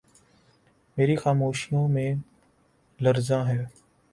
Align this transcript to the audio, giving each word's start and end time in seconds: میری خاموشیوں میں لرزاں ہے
میری 0.97 1.15
خاموشیوں 1.15 1.87
میں 1.87 2.13
لرزاں 2.99 3.45
ہے 3.45 3.63